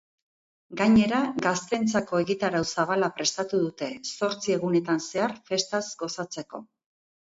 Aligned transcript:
Gainera, 0.79 1.19
gazteentzako 1.47 2.23
egitarau 2.25 2.63
zabala 2.71 3.11
prestatu 3.21 3.63
dute, 3.69 3.93
zortzi 4.17 4.59
egunetan 4.59 5.09
zehar 5.09 5.41
festaz 5.55 5.89
gozatzeko. 6.05 6.69